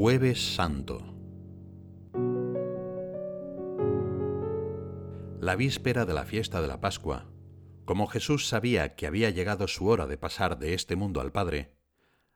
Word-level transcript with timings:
Jueves 0.00 0.54
Santo. 0.54 1.12
La 5.40 5.56
víspera 5.56 6.06
de 6.06 6.14
la 6.14 6.24
fiesta 6.24 6.62
de 6.62 6.68
la 6.68 6.80
Pascua, 6.80 7.26
como 7.84 8.06
Jesús 8.06 8.46
sabía 8.46 8.94
que 8.94 9.08
había 9.08 9.30
llegado 9.30 9.66
su 9.66 9.88
hora 9.88 10.06
de 10.06 10.16
pasar 10.16 10.60
de 10.60 10.74
este 10.74 10.94
mundo 10.94 11.20
al 11.20 11.32
Padre, 11.32 11.74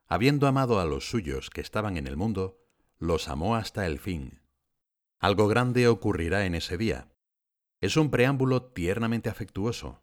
habiendo 0.08 0.48
amado 0.48 0.80
a 0.80 0.84
los 0.84 1.08
suyos 1.08 1.50
que 1.50 1.60
estaban 1.60 1.96
en 1.96 2.08
el 2.08 2.16
mundo, 2.16 2.58
los 2.98 3.28
amó 3.28 3.54
hasta 3.54 3.86
el 3.86 4.00
fin. 4.00 4.40
Algo 5.20 5.46
grande 5.46 5.86
ocurrirá 5.86 6.46
en 6.46 6.56
ese 6.56 6.76
día. 6.76 7.12
Es 7.80 7.96
un 7.96 8.10
preámbulo 8.10 8.64
tiernamente 8.72 9.30
afectuoso. 9.30 10.02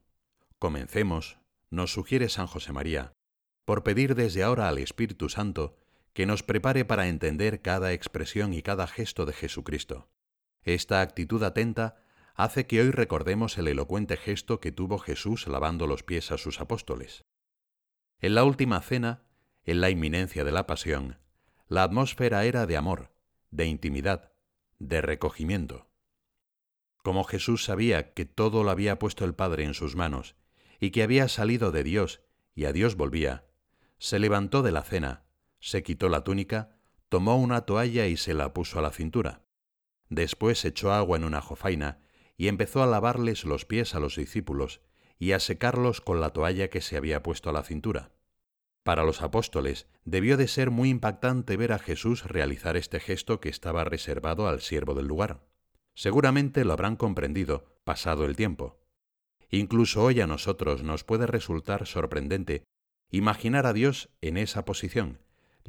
Comencemos, 0.59 1.39
nos 1.69 1.91
sugiere 1.91 2.29
San 2.29 2.47
José 2.47 2.71
María, 2.71 3.17
por 3.65 3.83
pedir 3.83 4.15
desde 4.15 4.43
ahora 4.43 4.69
al 4.69 4.77
Espíritu 4.77 5.27
Santo 5.27 5.75
que 6.19 6.25
nos 6.25 6.43
prepare 6.43 6.83
para 6.83 7.07
entender 7.07 7.61
cada 7.61 7.93
expresión 7.93 8.53
y 8.53 8.61
cada 8.61 8.87
gesto 8.87 9.25
de 9.25 9.31
Jesucristo. 9.31 10.09
Esta 10.63 10.99
actitud 10.99 11.41
atenta 11.43 12.03
hace 12.35 12.67
que 12.67 12.81
hoy 12.81 12.91
recordemos 12.91 13.57
el 13.57 13.69
elocuente 13.69 14.17
gesto 14.17 14.59
que 14.59 14.73
tuvo 14.73 14.97
Jesús 14.99 15.47
lavando 15.47 15.87
los 15.87 16.03
pies 16.03 16.33
a 16.33 16.37
sus 16.37 16.59
apóstoles. 16.59 17.23
En 18.19 18.35
la 18.35 18.43
última 18.43 18.81
cena, 18.81 19.23
en 19.63 19.79
la 19.79 19.91
inminencia 19.91 20.43
de 20.43 20.51
la 20.51 20.67
pasión, 20.67 21.19
la 21.69 21.83
atmósfera 21.83 22.43
era 22.43 22.65
de 22.65 22.75
amor, 22.75 23.13
de 23.49 23.67
intimidad, 23.67 24.33
de 24.77 24.99
recogimiento. 24.99 25.89
Como 27.01 27.23
Jesús 27.23 27.63
sabía 27.63 28.13
que 28.13 28.25
todo 28.25 28.65
lo 28.65 28.71
había 28.71 28.99
puesto 28.99 29.23
el 29.23 29.35
Padre 29.35 29.63
en 29.63 29.73
sus 29.73 29.95
manos 29.95 30.35
y 30.81 30.91
que 30.91 31.01
había 31.01 31.29
salido 31.29 31.71
de 31.71 31.85
Dios 31.85 32.19
y 32.55 32.65
a 32.65 32.73
Dios 32.73 32.97
volvía, 32.97 33.45
se 33.99 34.19
levantó 34.19 34.63
de 34.63 34.73
la 34.73 34.83
cena, 34.83 35.28
se 35.59 35.83
quitó 35.83 36.09
la 36.09 36.23
túnica, 36.23 36.77
tomó 37.09 37.37
una 37.37 37.61
toalla 37.61 38.07
y 38.07 38.17
se 38.17 38.33
la 38.33 38.53
puso 38.53 38.79
a 38.79 38.81
la 38.81 38.91
cintura. 38.91 39.41
Después 40.09 40.63
echó 40.65 40.91
agua 40.91 41.17
en 41.17 41.23
una 41.23 41.41
jofaina 41.41 41.99
y 42.37 42.47
empezó 42.47 42.81
a 42.81 42.87
lavarles 42.87 43.45
los 43.45 43.65
pies 43.65 43.95
a 43.95 43.99
los 43.99 44.15
discípulos 44.15 44.81
y 45.17 45.33
a 45.33 45.39
secarlos 45.39 46.01
con 46.01 46.21
la 46.21 46.31
toalla 46.31 46.69
que 46.69 46.81
se 46.81 46.97
había 46.97 47.21
puesto 47.21 47.49
a 47.49 47.53
la 47.53 47.63
cintura. 47.63 48.11
Para 48.83 49.03
los 49.03 49.21
apóstoles 49.21 49.87
debió 50.05 50.37
de 50.37 50.47
ser 50.47 50.71
muy 50.71 50.89
impactante 50.89 51.57
ver 51.57 51.73
a 51.73 51.79
Jesús 51.79 52.23
realizar 52.23 52.77
este 52.77 52.99
gesto 52.99 53.39
que 53.39 53.49
estaba 53.49 53.83
reservado 53.83 54.47
al 54.47 54.61
siervo 54.61 54.95
del 54.95 55.07
lugar. 55.07 55.45
Seguramente 55.93 56.63
lo 56.63 56.73
habrán 56.73 56.95
comprendido, 56.95 57.65
pasado 57.83 58.25
el 58.25 58.35
tiempo. 58.35 58.79
Incluso 59.51 60.03
hoy 60.03 60.21
a 60.21 60.27
nosotros 60.27 60.83
nos 60.83 61.03
puede 61.03 61.27
resultar 61.27 61.85
sorprendente 61.85 62.63
imaginar 63.11 63.65
a 63.65 63.73
Dios 63.73 64.09
en 64.21 64.37
esa 64.37 64.65
posición, 64.65 65.19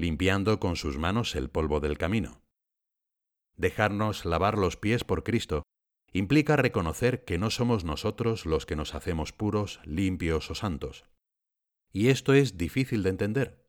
limpiando 0.01 0.61
con 0.61 0.77
sus 0.77 0.97
manos 0.97 1.37
el 1.37 1.51
polvo 1.51 1.79
del 1.79 1.99
camino. 1.99 2.41
Dejarnos 3.57 4.25
lavar 4.25 4.57
los 4.57 4.79
pies 4.79 5.05
por 5.05 5.25
Cristo 5.25 5.63
implica 6.11 6.57
reconocer 6.57 7.25
que 7.27 7.37
no 7.37 7.51
somos 7.51 7.85
nosotros 7.85 8.47
los 8.47 8.65
que 8.65 8.77
nos 8.77 8.95
hacemos 8.95 9.33
puros, 9.33 9.79
limpios 9.85 10.51
o 10.51 10.55
santos. 10.55 11.05
Y 11.93 12.09
esto 12.09 12.33
es 12.33 12.57
difícil 12.57 13.03
de 13.03 13.11
entender. 13.11 13.67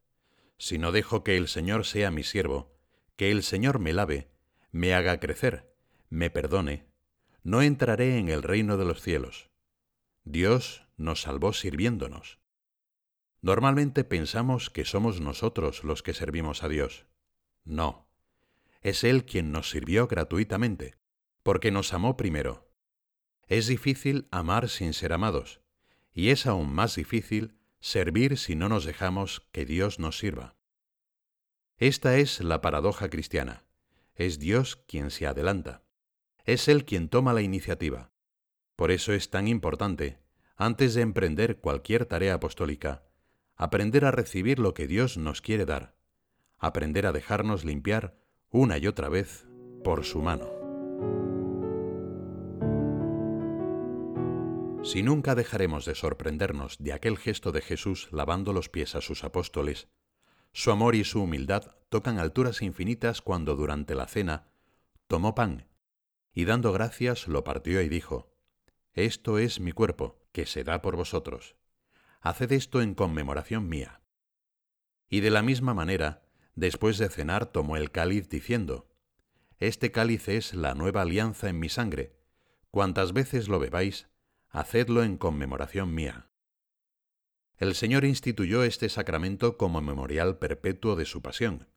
Si 0.58 0.78
no 0.78 0.94
dejo 0.94 1.26
que 1.26 1.36
el 1.36 1.50
Señor 1.50 1.86
sea 1.86 2.12
mi 2.12 2.24
siervo, 2.24 2.80
que 3.18 3.30
el 3.30 3.44
Señor 3.44 3.80
me 3.80 3.92
lave, 3.92 4.32
me 4.72 4.94
haga 4.94 5.20
crecer, 5.20 5.76
me 6.10 6.30
perdone, 6.30 6.88
no 7.44 7.62
entraré 7.62 8.18
en 8.18 8.30
el 8.30 8.42
reino 8.42 8.78
de 8.78 8.86
los 8.86 9.02
cielos. 9.02 9.50
Dios 10.24 10.88
nos 10.96 11.24
salvó 11.24 11.52
sirviéndonos. 11.52 12.40
Normalmente 13.42 14.04
pensamos 14.04 14.70
que 14.70 14.86
somos 14.86 15.20
nosotros 15.20 15.84
los 15.84 16.04
que 16.04 16.14
servimos 16.14 16.64
a 16.64 16.70
Dios. 16.70 17.08
No, 17.64 18.08
es 18.82 19.04
Él 19.04 19.26
quien 19.26 19.52
nos 19.52 19.70
sirvió 19.70 20.08
gratuitamente, 20.08 20.96
porque 21.44 21.72
nos 21.72 21.94
amó 21.94 22.18
primero. 22.18 22.70
Es 23.48 23.68
difícil 23.68 24.28
amar 24.32 24.70
sin 24.70 24.94
ser 24.94 25.14
amados, 25.14 25.62
y 26.14 26.30
es 26.30 26.46
aún 26.46 26.72
más 26.74 26.96
difícil 26.96 27.58
servir 27.80 28.38
si 28.38 28.56
no 28.56 28.70
nos 28.70 28.86
dejamos 28.86 29.48
que 29.52 29.66
Dios 29.66 29.98
nos 30.00 30.20
sirva. 30.20 30.56
Esta 31.78 32.18
es 32.18 32.42
la 32.42 32.62
paradoja 32.62 33.10
cristiana. 33.10 33.66
Es 34.14 34.38
Dios 34.38 34.76
quien 34.76 35.10
se 35.10 35.26
adelanta. 35.26 35.84
Es 36.46 36.68
Él 36.68 36.86
quien 36.86 37.10
toma 37.10 37.34
la 37.34 37.42
iniciativa. 37.42 38.12
Por 38.76 38.92
eso 38.92 39.14
es 39.14 39.32
tan 39.32 39.48
importante, 39.48 40.20
antes 40.56 40.94
de 40.94 41.02
emprender 41.02 41.60
cualquier 41.60 42.06
tarea 42.06 42.36
apostólica, 42.36 43.04
aprender 43.62 44.06
a 44.06 44.12
recibir 44.12 44.58
lo 44.58 44.74
que 44.74 44.88
Dios 44.88 45.18
nos 45.18 45.40
quiere 45.40 45.68
dar, 45.68 45.94
aprender 46.58 47.06
a 47.06 47.12
dejarnos 47.12 47.64
limpiar 47.64 48.18
una 48.50 48.80
y 48.80 48.88
otra 48.88 49.08
vez 49.08 49.46
por 49.84 50.04
su 50.04 50.20
mano. 50.20 50.50
Si 54.84 55.04
nunca 55.04 55.36
dejaremos 55.36 55.86
de 55.86 55.94
sorprendernos 55.94 56.80
de 56.80 56.92
aquel 56.94 57.20
gesto 57.20 57.52
de 57.52 57.62
Jesús 57.62 58.10
lavando 58.12 58.52
los 58.52 58.68
pies 58.68 58.96
a 58.96 59.02
sus 59.02 59.24
apóstoles, 59.24 59.90
su 60.54 60.72
amor 60.72 60.96
y 60.96 61.04
su 61.04 61.22
humildad 61.22 61.76
tocan 61.90 62.18
alturas 62.18 62.64
infinitas 62.64 63.22
cuando 63.22 63.56
durante 63.56 63.94
la 63.94 64.08
cena 64.08 64.48
tomó 65.06 65.36
pan 65.36 65.68
y 66.34 66.46
dando 66.46 66.72
gracias 66.74 67.28
lo 67.28 67.44
partió 67.44 67.80
y 67.84 67.90
dijo, 67.90 68.34
Esto 68.94 69.38
es 69.38 69.60
mi 69.60 69.72
cuerpo, 69.72 70.26
que 70.32 70.48
se 70.48 70.64
da 70.64 70.82
por 70.82 70.96
vosotros 70.96 71.61
haced 72.22 72.52
esto 72.52 72.82
en 72.82 72.94
conmemoración 72.94 73.68
mía. 73.68 74.02
Y 75.10 75.22
de 75.22 75.32
la 75.32 75.42
misma 75.42 75.74
manera, 75.74 76.24
después 76.56 77.00
de 77.00 77.10
cenar 77.10 77.48
tomó 77.48 77.78
el 77.78 77.92
cáliz 77.92 78.30
diciendo, 78.30 78.88
Este 79.58 79.92
cáliz 79.92 80.28
es 80.28 80.54
la 80.54 80.76
nueva 80.76 81.02
alianza 81.02 81.50
en 81.50 81.60
mi 81.60 81.68
sangre, 81.68 82.16
cuantas 82.70 83.12
veces 83.12 83.48
lo 83.48 83.60
bebáis, 83.60 84.08
hacedlo 84.50 85.04
en 85.04 85.18
conmemoración 85.18 85.96
mía. 85.96 86.30
El 87.58 87.74
Señor 87.74 88.06
instituyó 88.06 88.64
este 88.64 88.90
sacramento 88.90 89.58
como 89.58 89.82
memorial 89.82 90.38
perpetuo 90.38 90.96
de 90.96 91.06
su 91.06 91.22
pasión, 91.24 91.70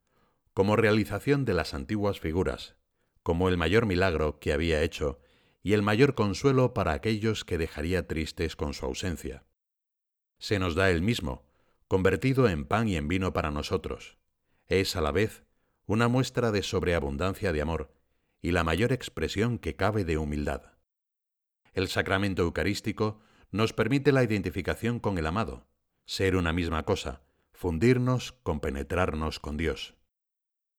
como 0.53 0.77
realización 0.77 1.45
de 1.47 1.55
las 1.55 1.73
antiguas 1.73 2.21
figuras, 2.21 2.77
como 3.23 3.49
el 3.49 3.57
mayor 3.57 3.87
milagro 3.87 4.39
que 4.41 4.53
había 4.53 4.83
hecho 4.83 5.21
y 5.63 5.73
el 5.73 5.83
mayor 5.83 6.15
consuelo 6.15 6.75
para 6.75 6.93
aquellos 6.93 7.45
que 7.45 7.57
dejaría 7.57 8.07
tristes 8.07 8.57
con 8.57 8.75
su 8.75 8.85
ausencia 8.85 9.45
se 10.45 10.59
nos 10.59 10.75
da 10.75 10.91
el 10.91 11.01
mismo, 11.01 11.43
convertido 11.89 12.51
en 12.51 12.67
pan 12.67 12.87
y 12.87 12.97
en 12.97 13.09
vino 13.09 13.33
para 13.33 13.51
nosotros. 13.51 14.19
Es 14.67 14.95
a 14.95 15.01
la 15.01 15.11
vez 15.11 15.43
una 15.87 16.07
muestra 16.09 16.53
de 16.53 16.63
sobreabundancia 16.63 17.51
de 17.55 17.63
amor 17.63 17.95
y 18.43 18.51
la 18.51 18.63
mayor 18.63 18.93
expresión 18.93 19.59
que 19.59 19.75
cabe 19.75 20.05
de 20.05 20.19
humildad. 20.19 20.75
El 21.73 21.89
sacramento 21.89 22.43
eucarístico 22.43 23.23
nos 23.53 23.73
permite 23.73 24.13
la 24.13 24.23
identificación 24.23 25.01
con 25.01 25.17
el 25.17 25.27
amado, 25.27 25.67
ser 26.05 26.37
una 26.37 26.53
misma 26.53 26.83
cosa, 26.83 27.23
fundirnos, 27.55 28.33
compenetrarnos 28.43 29.41
con 29.41 29.57
Dios. 29.57 29.95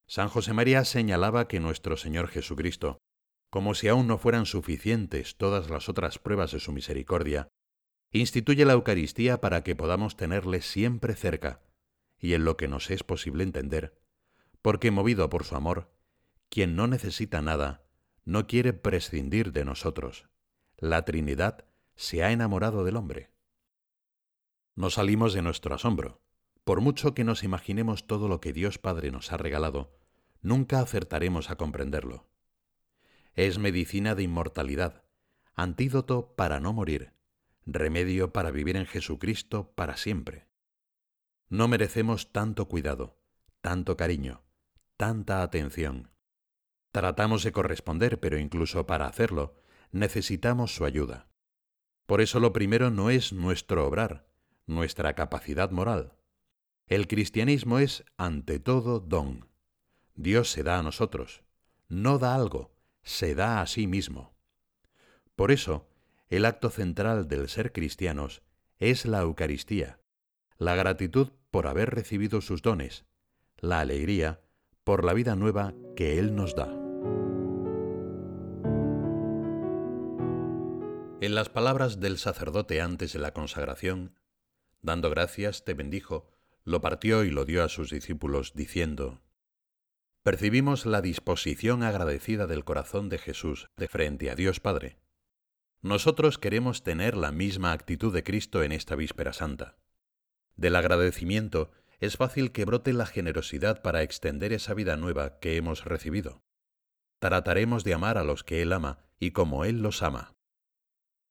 San 0.05 0.29
José 0.29 0.53
María 0.53 0.85
señalaba 0.85 1.47
que 1.47 1.59
nuestro 1.59 1.97
Señor 1.97 2.27
Jesucristo, 2.27 2.99
como 3.49 3.73
si 3.73 3.87
aún 3.87 4.05
no 4.05 4.19
fueran 4.19 4.45
suficientes 4.45 5.37
todas 5.37 5.71
las 5.71 5.89
otras 5.89 6.19
pruebas 6.19 6.51
de 6.51 6.59
su 6.59 6.71
misericordia, 6.71 7.47
instituye 8.19 8.65
la 8.65 8.73
Eucaristía 8.73 9.41
para 9.41 9.63
que 9.63 9.75
podamos 9.75 10.15
tenerle 10.15 10.61
siempre 10.61 11.15
cerca, 11.15 11.61
y 12.17 12.33
en 12.33 12.45
lo 12.45 12.57
que 12.57 12.67
nos 12.67 12.89
es 12.89 13.03
posible 13.03 13.43
entender, 13.43 13.99
porque 14.61 14.91
movido 14.91 15.29
por 15.29 15.43
su 15.43 15.55
amor, 15.55 15.91
quien 16.49 16.75
no 16.75 16.87
necesita 16.87 17.41
nada, 17.41 17.83
no 18.23 18.47
quiere 18.47 18.73
prescindir 18.73 19.51
de 19.51 19.65
nosotros. 19.65 20.27
La 20.77 21.03
Trinidad 21.05 21.65
se 21.95 22.23
ha 22.23 22.31
enamorado 22.31 22.83
del 22.83 22.95
hombre. 22.95 23.31
No 24.75 24.89
salimos 24.89 25.33
de 25.33 25.41
nuestro 25.41 25.75
asombro. 25.75 26.21
Por 26.63 26.81
mucho 26.81 27.13
que 27.13 27.23
nos 27.23 27.43
imaginemos 27.43 28.07
todo 28.07 28.27
lo 28.27 28.41
que 28.41 28.51
Dios 28.51 28.79
Padre 28.79 29.11
nos 29.11 29.31
ha 29.31 29.37
regalado, 29.37 29.95
nunca 30.41 30.79
acertaremos 30.79 31.49
a 31.49 31.57
comprenderlo. 31.57 32.27
Es 33.35 33.59
medicina 33.59 34.15
de 34.15 34.23
inmortalidad, 34.23 35.03
antídoto 35.53 36.33
para 36.35 36.59
no 36.59 36.73
morir, 36.73 37.14
remedio 37.65 38.31
para 38.31 38.51
vivir 38.51 38.75
en 38.77 38.85
Jesucristo 38.85 39.71
para 39.75 39.97
siempre. 39.97 40.47
No 41.49 41.67
merecemos 41.67 42.31
tanto 42.31 42.67
cuidado, 42.67 43.17
tanto 43.61 43.97
cariño, 43.97 44.43
tanta 44.97 45.41
atención. 45.41 46.11
Tratamos 46.91 47.43
de 47.43 47.51
corresponder, 47.51 48.19
pero 48.19 48.37
incluso 48.37 48.85
para 48.85 49.07
hacerlo, 49.07 49.55
necesitamos 49.91 50.75
su 50.75 50.85
ayuda. 50.85 51.27
Por 52.05 52.21
eso 52.21 52.39
lo 52.39 52.53
primero 52.53 52.91
no 52.91 53.09
es 53.09 53.33
nuestro 53.33 53.87
obrar, 53.87 54.27
nuestra 54.67 55.13
capacidad 55.13 55.71
moral. 55.71 56.13
El 56.87 57.07
cristianismo 57.07 57.79
es, 57.79 58.05
ante 58.17 58.59
todo, 58.59 58.99
don. 58.99 59.49
Dios 60.13 60.51
se 60.51 60.63
da 60.63 60.79
a 60.79 60.83
nosotros, 60.83 61.43
no 61.89 62.19
da 62.19 62.35
algo, 62.35 62.75
se 63.03 63.35
da 63.35 63.61
a 63.61 63.67
sí 63.67 63.87
mismo. 63.87 64.35
Por 65.35 65.51
eso, 65.51 65.89
el 66.29 66.45
acto 66.45 66.69
central 66.69 67.27
del 67.27 67.49
ser 67.49 67.71
cristianos 67.71 68.41
es 68.77 69.05
la 69.05 69.21
Eucaristía, 69.21 69.99
la 70.57 70.75
gratitud 70.75 71.29
por 71.51 71.67
haber 71.67 71.91
recibido 71.91 72.41
sus 72.41 72.61
dones, 72.61 73.05
la 73.57 73.79
alegría 73.79 74.41
por 74.83 75.03
la 75.03 75.13
vida 75.13 75.35
nueva 75.35 75.73
que 75.95 76.19
Él 76.19 76.35
nos 76.35 76.55
da. 76.55 76.67
En 81.21 81.33
las 81.33 81.49
palabras 81.49 81.99
del 81.99 82.17
sacerdote 82.17 82.81
antes 82.81 83.13
de 83.13 83.19
la 83.19 83.31
consagración, 83.31 84.19
dando 84.81 85.09
gracias, 85.09 85.63
te 85.63 85.73
bendijo, 85.73 86.29
lo 86.63 86.81
partió 86.81 87.23
y 87.23 87.31
lo 87.31 87.45
dio 87.45 87.63
a 87.63 87.69
sus 87.69 87.89
discípulos, 87.89 88.53
diciendo, 88.53 89.21
Percibimos 90.23 90.85
la 90.85 91.01
disposición 91.01 91.83
agradecida 91.83 92.47
del 92.47 92.65
corazón 92.65 93.09
de 93.09 93.19
Jesús 93.19 93.69
de 93.77 93.87
frente 93.87 94.29
a 94.31 94.35
Dios 94.35 94.59
Padre. 94.59 94.97
Nosotros 95.85 96.39
queremos 96.39 96.81
tener 96.81 97.15
la 97.15 97.31
misma 97.31 97.71
actitud 97.71 98.11
de 98.11 98.23
Cristo 98.23 98.63
en 98.63 98.71
esta 98.71 98.95
víspera 98.95 99.33
santa. 99.33 99.77
Del 100.55 100.77
agradecimiento 100.77 101.69
es 101.99 102.17
fácil 102.17 102.51
que 102.51 102.65
brote 102.65 102.91
la 102.91 103.05
generosidad 103.05 103.83
para 103.83 104.01
extender 104.01 104.51
esa 104.51 104.73
vida 104.73 104.97
nueva 104.97 105.37
que 105.37 105.57
hemos 105.57 105.85
recibido. 105.85 106.41
Trataremos 107.19 107.83
de 107.83 107.93
amar 107.93 108.17
a 108.17 108.23
los 108.23 108.43
que 108.43 108.63
Él 108.63 108.73
ama 108.73 108.97
y 109.19 109.29
como 109.29 109.63
Él 109.63 109.83
los 109.83 110.01
ama. 110.01 110.33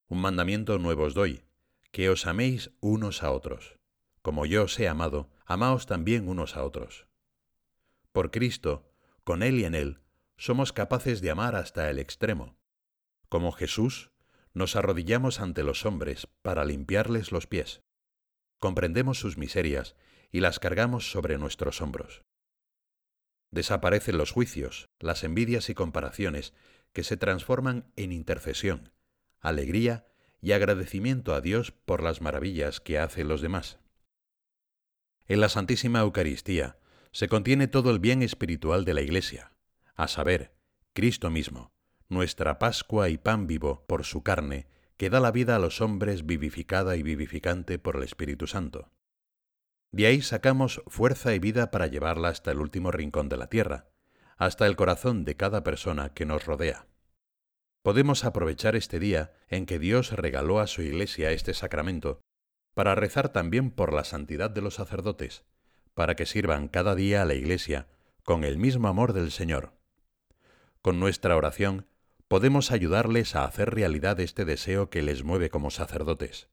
Un 0.06 0.20
mandamiento 0.20 0.78
nuevo 0.78 1.02
os 1.02 1.14
doy, 1.14 1.42
que 1.90 2.08
os 2.08 2.24
améis 2.24 2.70
unos 2.78 3.24
a 3.24 3.32
otros. 3.32 3.80
Como 4.22 4.46
yo 4.46 4.62
os 4.62 4.78
he 4.78 4.86
amado, 4.86 5.32
amaos 5.46 5.86
también 5.86 6.28
unos 6.28 6.56
a 6.56 6.62
otros. 6.62 7.08
Por 8.12 8.30
Cristo, 8.30 8.88
con 9.24 9.42
Él 9.42 9.58
y 9.58 9.64
en 9.64 9.74
Él, 9.74 9.98
somos 10.36 10.72
capaces 10.72 11.20
de 11.20 11.32
amar 11.32 11.56
hasta 11.56 11.90
el 11.90 11.98
extremo. 11.98 12.56
Como 13.28 13.50
Jesús, 13.50 14.13
nos 14.54 14.76
arrodillamos 14.76 15.40
ante 15.40 15.64
los 15.64 15.84
hombres 15.84 16.28
para 16.42 16.64
limpiarles 16.64 17.32
los 17.32 17.46
pies. 17.46 17.82
Comprendemos 18.60 19.18
sus 19.18 19.36
miserias 19.36 19.96
y 20.30 20.40
las 20.40 20.58
cargamos 20.58 21.10
sobre 21.10 21.36
nuestros 21.38 21.82
hombros. 21.82 22.22
Desaparecen 23.50 24.16
los 24.16 24.30
juicios, 24.30 24.88
las 25.00 25.22
envidias 25.22 25.68
y 25.68 25.74
comparaciones 25.74 26.54
que 26.92 27.04
se 27.04 27.16
transforman 27.16 27.92
en 27.96 28.12
intercesión, 28.12 28.92
alegría 29.40 30.06
y 30.40 30.52
agradecimiento 30.52 31.34
a 31.34 31.40
Dios 31.40 31.72
por 31.72 32.02
las 32.02 32.20
maravillas 32.20 32.80
que 32.80 32.98
hace 32.98 33.24
los 33.24 33.42
demás. 33.42 33.78
En 35.26 35.40
la 35.40 35.48
Santísima 35.48 36.00
Eucaristía 36.00 36.78
se 37.12 37.28
contiene 37.28 37.68
todo 37.68 37.90
el 37.90 37.98
bien 37.98 38.22
espiritual 38.22 38.84
de 38.84 38.94
la 38.94 39.02
Iglesia, 39.02 39.52
a 39.94 40.08
saber, 40.08 40.54
Cristo 40.92 41.30
mismo, 41.30 41.72
nuestra 42.08 42.58
Pascua 42.58 43.08
y 43.08 43.18
pan 43.18 43.46
vivo 43.46 43.84
por 43.86 44.04
su 44.04 44.22
carne, 44.22 44.66
que 44.96 45.10
da 45.10 45.20
la 45.20 45.30
vida 45.30 45.56
a 45.56 45.58
los 45.58 45.80
hombres 45.80 46.26
vivificada 46.26 46.96
y 46.96 47.02
vivificante 47.02 47.78
por 47.78 47.96
el 47.96 48.02
Espíritu 48.02 48.46
Santo. 48.46 48.90
De 49.90 50.06
ahí 50.06 50.22
sacamos 50.22 50.82
fuerza 50.86 51.34
y 51.34 51.38
vida 51.38 51.70
para 51.70 51.86
llevarla 51.86 52.28
hasta 52.28 52.50
el 52.50 52.58
último 52.58 52.90
rincón 52.90 53.28
de 53.28 53.36
la 53.36 53.48
tierra, 53.48 53.88
hasta 54.36 54.66
el 54.66 54.76
corazón 54.76 55.24
de 55.24 55.36
cada 55.36 55.62
persona 55.62 56.14
que 56.14 56.26
nos 56.26 56.44
rodea. 56.46 56.86
Podemos 57.82 58.24
aprovechar 58.24 58.76
este 58.76 58.98
día 58.98 59.34
en 59.48 59.66
que 59.66 59.78
Dios 59.78 60.12
regaló 60.12 60.58
a 60.58 60.66
su 60.66 60.82
Iglesia 60.82 61.30
este 61.30 61.54
sacramento 61.54 62.20
para 62.74 62.94
rezar 62.94 63.28
también 63.28 63.70
por 63.70 63.92
la 63.92 64.04
santidad 64.04 64.50
de 64.50 64.62
los 64.62 64.74
sacerdotes, 64.74 65.44
para 65.94 66.16
que 66.16 66.26
sirvan 66.26 66.68
cada 66.68 66.94
día 66.94 67.22
a 67.22 67.24
la 67.24 67.34
Iglesia 67.34 67.86
con 68.24 68.42
el 68.42 68.58
mismo 68.58 68.88
amor 68.88 69.12
del 69.12 69.30
Señor. 69.30 69.74
Con 70.82 70.98
nuestra 70.98 71.36
oración 71.36 71.86
podemos 72.34 72.72
ayudarles 72.72 73.36
a 73.36 73.44
hacer 73.44 73.72
realidad 73.72 74.18
este 74.18 74.44
deseo 74.44 74.90
que 74.90 75.02
les 75.02 75.22
mueve 75.22 75.50
como 75.50 75.70
sacerdotes. 75.70 76.48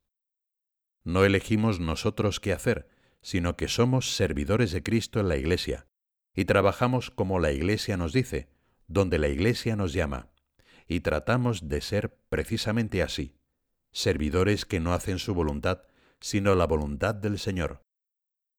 No 1.02 1.24
elegimos 1.24 1.80
nosotros 1.80 2.38
qué 2.38 2.52
hacer, 2.52 2.86
sino 3.20 3.56
que 3.56 3.66
somos 3.66 4.14
servidores 4.14 4.70
de 4.70 4.84
Cristo 4.84 5.18
en 5.18 5.28
la 5.28 5.38
Iglesia, 5.38 5.88
y 6.36 6.44
trabajamos 6.44 7.10
como 7.10 7.40
la 7.40 7.50
Iglesia 7.50 7.96
nos 7.96 8.12
dice, 8.12 8.48
donde 8.86 9.18
la 9.18 9.26
Iglesia 9.26 9.74
nos 9.74 9.92
llama, 9.92 10.28
y 10.86 11.00
tratamos 11.00 11.68
de 11.68 11.80
ser 11.80 12.16
precisamente 12.28 13.02
así, 13.02 13.34
servidores 13.90 14.64
que 14.64 14.78
no 14.78 14.94
hacen 14.94 15.18
su 15.18 15.34
voluntad, 15.34 15.82
sino 16.20 16.54
la 16.54 16.68
voluntad 16.68 17.16
del 17.16 17.40
Señor. 17.40 17.82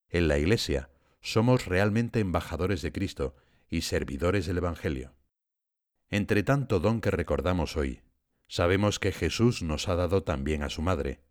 En 0.10 0.28
la 0.28 0.40
Iglesia 0.40 0.90
somos 1.22 1.68
realmente 1.68 2.20
embajadores 2.20 2.82
de 2.82 2.92
Cristo 2.92 3.34
y 3.70 3.84
servidores 3.84 4.46
del 4.46 4.58
Evangelio. 4.58 5.14
Entre 6.10 6.44
tanto 6.44 6.80
don 6.80 7.02
que 7.02 7.12
recordamos 7.12 7.78
hoy, 7.78 8.02
sabemos 8.48 9.00
que 9.00 9.12
Jesús 9.12 9.64
nos 9.64 9.88
ha 9.90 9.96
dado 9.96 10.24
también 10.24 10.64
a 10.64 10.70
su 10.70 10.82
Madre, 10.82 11.22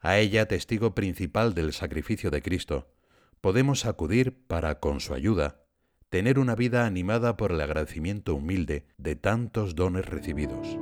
a 0.00 0.18
ella 0.18 0.46
testigo 0.46 0.94
principal 0.94 1.54
del 1.54 1.72
sacrificio 1.72 2.30
de 2.30 2.42
Cristo, 2.42 2.92
podemos 3.40 3.86
acudir 3.86 4.46
para, 4.46 4.80
con 4.80 5.00
su 5.00 5.14
ayuda, 5.14 5.64
tener 6.08 6.38
una 6.38 6.54
vida 6.54 6.86
animada 6.86 7.36
por 7.36 7.52
el 7.52 7.60
agradecimiento 7.60 8.34
humilde 8.34 8.86
de 8.98 9.16
tantos 9.16 9.74
dones 9.74 10.06
recibidos. 10.06 10.76